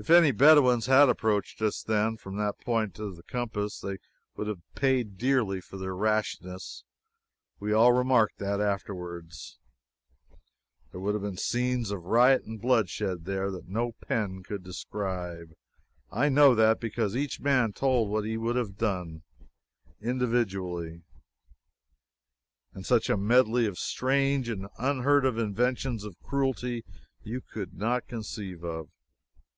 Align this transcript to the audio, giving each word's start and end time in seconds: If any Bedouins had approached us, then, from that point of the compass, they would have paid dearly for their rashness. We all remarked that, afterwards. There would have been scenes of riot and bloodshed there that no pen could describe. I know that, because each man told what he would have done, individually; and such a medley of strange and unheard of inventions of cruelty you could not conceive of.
If 0.00 0.10
any 0.10 0.32
Bedouins 0.32 0.86
had 0.86 1.08
approached 1.08 1.62
us, 1.62 1.80
then, 1.80 2.16
from 2.16 2.36
that 2.36 2.58
point 2.58 2.98
of 2.98 3.14
the 3.14 3.22
compass, 3.22 3.78
they 3.78 3.98
would 4.34 4.48
have 4.48 4.58
paid 4.74 5.16
dearly 5.16 5.60
for 5.60 5.76
their 5.78 5.94
rashness. 5.94 6.82
We 7.60 7.72
all 7.72 7.92
remarked 7.92 8.38
that, 8.38 8.60
afterwards. 8.60 9.60
There 10.90 10.98
would 11.00 11.14
have 11.14 11.22
been 11.22 11.36
scenes 11.36 11.92
of 11.92 12.02
riot 12.02 12.42
and 12.42 12.60
bloodshed 12.60 13.26
there 13.26 13.52
that 13.52 13.68
no 13.68 13.92
pen 13.92 14.42
could 14.42 14.64
describe. 14.64 15.54
I 16.10 16.28
know 16.28 16.56
that, 16.56 16.80
because 16.80 17.14
each 17.14 17.38
man 17.38 17.72
told 17.72 18.08
what 18.10 18.24
he 18.24 18.36
would 18.36 18.56
have 18.56 18.76
done, 18.76 19.22
individually; 20.00 21.04
and 22.74 22.84
such 22.84 23.08
a 23.08 23.16
medley 23.16 23.66
of 23.66 23.78
strange 23.78 24.48
and 24.48 24.66
unheard 24.80 25.24
of 25.24 25.38
inventions 25.38 26.02
of 26.02 26.18
cruelty 26.20 26.84
you 27.22 27.40
could 27.40 27.74
not 27.74 28.08
conceive 28.08 28.64
of. 28.64 28.88